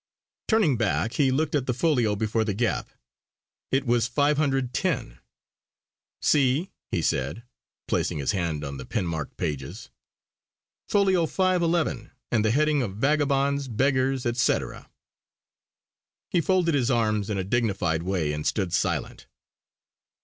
[0.47, 2.89] Turning back he looked at the folio before the gap;
[3.69, 5.19] it was 510.
[6.23, 7.43] "See" he said,
[7.87, 9.91] placing his hand on the pinmarked pages.
[10.89, 14.89] "Folio 511 and the heading of 'Vagabonds, Beggars, et cetera.'"
[16.31, 19.27] He folded his arms in a dignified way and stood silent.